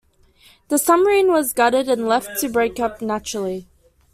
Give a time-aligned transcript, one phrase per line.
[0.69, 3.67] The submarine was gutted and left to break up naturally.